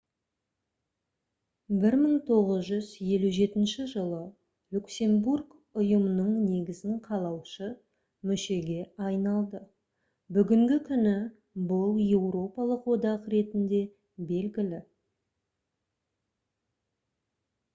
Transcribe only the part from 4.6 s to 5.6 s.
люксембург